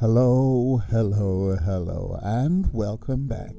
[0.00, 3.56] Hello, hello, hello, and welcome back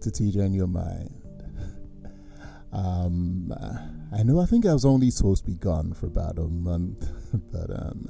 [0.00, 1.14] to TJ in Your Mind.
[2.72, 3.54] Um,
[4.12, 7.08] I know I think I was only supposed to be gone for about a month,
[7.52, 8.08] but um,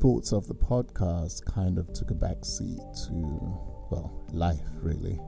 [0.00, 3.12] thoughts of the podcast kind of took a back seat to,
[3.92, 5.20] well, life really.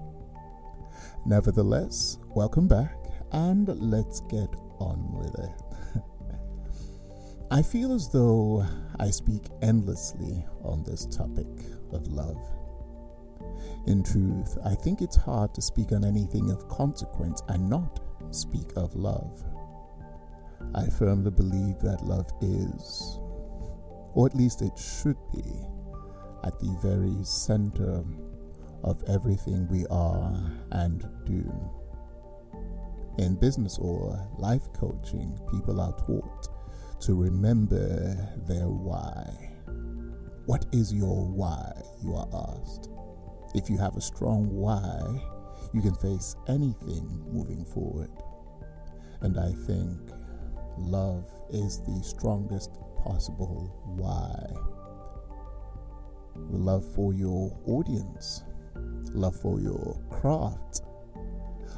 [1.26, 2.96] Nevertheless, welcome back,
[3.30, 5.69] and let's get on with it.
[7.52, 8.64] I feel as though
[9.00, 11.48] I speak endlessly on this topic
[11.90, 12.38] of love.
[13.88, 17.98] In truth, I think it's hard to speak on anything of consequence and not
[18.30, 19.42] speak of love.
[20.76, 23.18] I firmly believe that love is,
[24.14, 25.42] or at least it should be,
[26.44, 28.04] at the very center
[28.84, 31.52] of everything we are and do.
[33.18, 36.59] In business or life coaching, people are taught
[37.00, 38.14] to remember
[38.46, 39.50] their why.
[40.46, 41.72] What is your why?
[42.02, 42.90] You are asked.
[43.54, 45.00] If you have a strong why,
[45.72, 48.10] you can face anything moving forward.
[49.22, 49.98] And I think
[50.76, 52.70] love is the strongest
[53.02, 54.52] possible why.
[56.50, 58.44] Love for your audience,
[59.12, 60.82] love for your craft,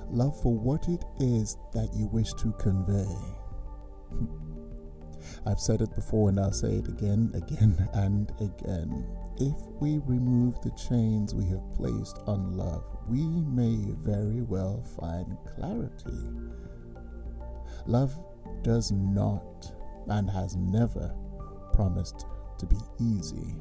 [0.08, 3.16] love for what it is that you wish to convey.
[5.46, 9.06] I've said it before and I'll say it again, again, and again.
[9.38, 15.36] If we remove the chains we have placed on love, we may very well find
[15.56, 16.18] clarity.
[17.86, 18.14] Love
[18.62, 19.72] does not
[20.08, 21.14] and has never
[21.72, 22.26] promised
[22.58, 23.56] to be easy.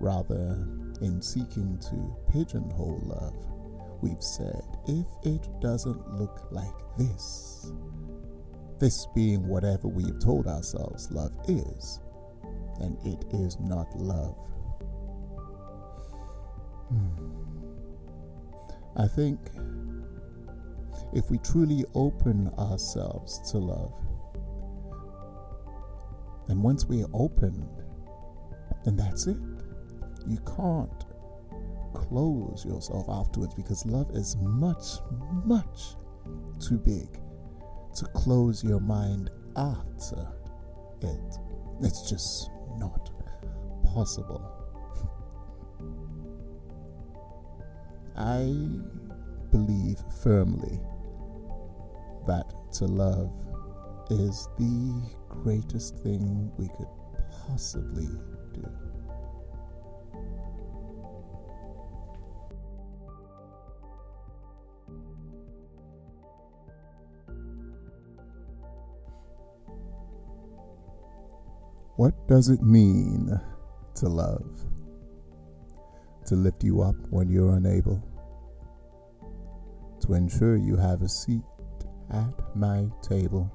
[0.00, 0.66] Rather,
[1.00, 3.36] in seeking to pigeonhole love,
[4.02, 7.72] we've said if it doesn't look like this,
[8.82, 12.00] this being whatever we have told ourselves love is,
[12.80, 14.36] then it is not love.
[16.88, 17.30] Hmm.
[18.96, 19.38] I think
[21.14, 23.94] if we truly open ourselves to love,
[26.48, 27.64] and once we are opened,
[28.84, 29.38] then that's it.
[30.26, 31.04] You can't
[31.94, 34.98] close yourself afterwards because love is much,
[35.44, 35.94] much
[36.58, 37.20] too big
[37.96, 40.26] to close your mind after
[41.02, 41.38] it.
[41.80, 43.10] It's just not
[43.84, 44.48] possible.
[48.16, 48.54] I
[49.50, 50.80] believe firmly
[52.26, 53.32] that to love
[54.10, 56.88] is the greatest thing we could
[57.48, 58.08] possibly
[58.52, 58.81] do.
[71.96, 73.38] What does it mean
[73.96, 74.64] to love?
[76.24, 78.02] To lift you up when you're unable?
[80.00, 81.42] To ensure you have a seat
[82.10, 83.52] at my table?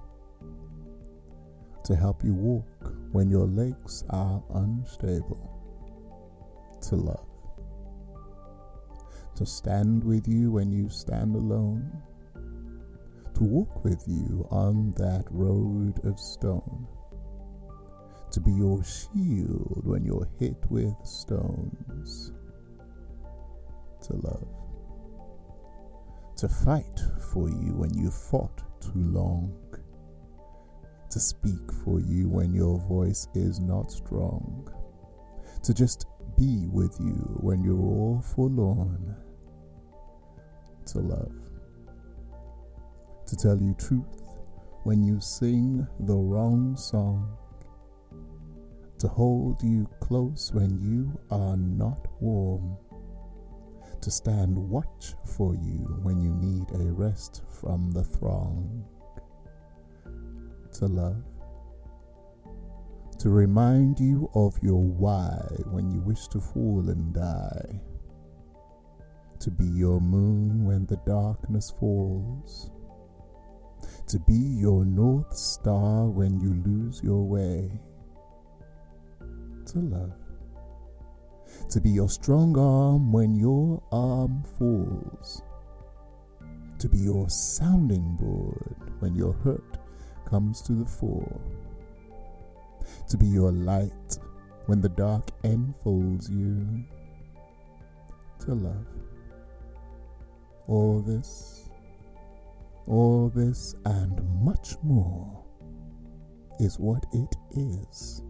[1.85, 5.51] To help you walk when your legs are unstable?
[6.89, 7.25] To love?
[9.35, 11.91] To stand with you when you stand alone?
[13.33, 16.87] To walk with you on that road of stone?
[18.37, 22.33] To be your shield when you're hit with stones.
[24.03, 24.47] To love.
[26.35, 27.01] To fight
[27.33, 29.51] for you when you fought too long.
[31.09, 34.69] To speak for you when your voice is not strong.
[35.63, 36.05] To just
[36.37, 39.15] be with you when you're all forlorn.
[40.93, 41.33] To love.
[43.25, 44.21] To tell you truth
[44.83, 47.35] when you sing the wrong song
[48.99, 52.77] to hold you close when you are not warm,
[54.01, 58.83] to stand watch for you when you need a rest from the throng,
[60.73, 61.23] to love,
[63.19, 65.37] to remind you of your why
[65.69, 67.79] when you wish to fall and die,
[69.39, 72.71] to be your moon when the darkness falls,
[74.07, 77.69] to be your north star when you lose your way
[79.67, 80.13] to love.
[81.69, 85.41] To be your strong arm when your arm falls.
[86.79, 89.77] To be your sounding board when your hurt
[90.25, 91.41] comes to the fore.
[93.09, 94.17] To be your light
[94.67, 96.85] when the dark enfolds you.
[98.45, 98.87] To love.
[100.67, 101.69] All this,
[102.87, 105.43] all this, and much more
[106.59, 108.23] is what it is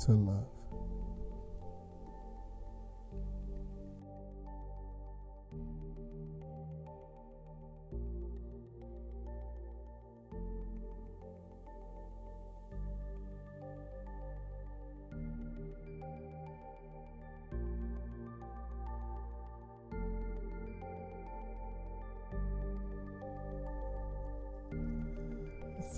[0.00, 0.46] to love.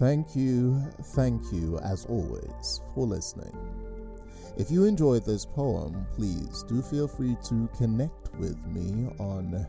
[0.00, 0.80] Thank you,
[1.14, 3.79] thank you as always for listening.
[4.56, 9.66] If you enjoyed this poem, please do feel free to connect with me on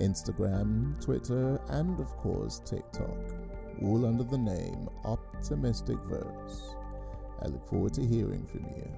[0.00, 3.18] Instagram, Twitter, and of course TikTok,
[3.82, 6.74] all under the name Optimistic Verse.
[7.42, 8.88] I look forward to hearing from you.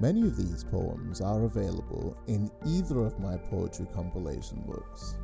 [0.00, 5.16] Many of these poems are available in either of my poetry compilation books,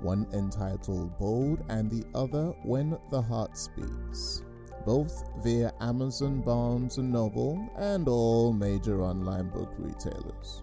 [0.00, 4.42] one entitled Bold and the other When the Heart Speaks,
[4.84, 10.62] both via Amazon, Barnes & Noble, and all major online book retailers.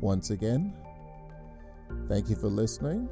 [0.00, 0.74] Once again,
[2.08, 3.08] thank you for listening,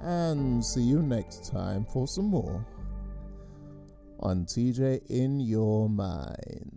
[0.00, 2.64] and see you next time for some more
[4.20, 6.73] on TJ in Your Mind.